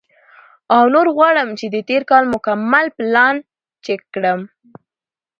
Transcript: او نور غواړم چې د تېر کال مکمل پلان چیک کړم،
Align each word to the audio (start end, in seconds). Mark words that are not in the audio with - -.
او 0.75 0.83
نور 0.93 1.07
غواړم 1.15 1.49
چې 1.59 1.65
د 1.73 1.75
تېر 1.89 2.01
کال 2.11 2.23
مکمل 2.33 2.85
پلان 2.97 3.35
چیک 3.83 4.01
کړم، 4.13 4.41